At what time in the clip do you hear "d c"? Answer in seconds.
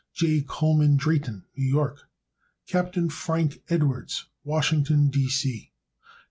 5.11-5.73